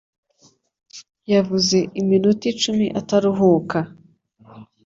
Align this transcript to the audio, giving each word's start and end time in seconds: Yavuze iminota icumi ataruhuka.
Yavuze 1.33 1.77
iminota 1.99 2.43
icumi 2.51 2.85
ataruhuka. 2.99 3.77